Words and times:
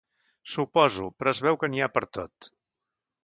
Suposo, 0.53 1.09
però 1.19 1.33
es 1.37 1.43
veu 1.47 1.59
que 1.65 1.69
n'hi 1.73 1.83
ha 1.85 1.91
per 1.99 2.03
tot. 2.19 2.51